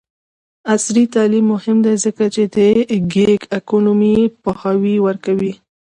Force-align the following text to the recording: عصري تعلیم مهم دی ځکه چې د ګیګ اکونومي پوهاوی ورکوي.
عصري 0.73 1.03
تعلیم 1.13 1.45
مهم 1.53 1.77
دی 1.85 1.93
ځکه 2.05 2.25
چې 2.33 2.43
د 2.55 2.57
ګیګ 3.13 3.41
اکونومي 3.57 4.15
پوهاوی 4.43 4.95
ورکوي. 5.07 5.53